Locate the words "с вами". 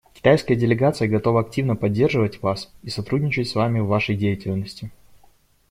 3.49-3.81